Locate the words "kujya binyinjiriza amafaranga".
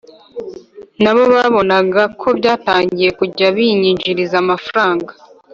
3.19-5.11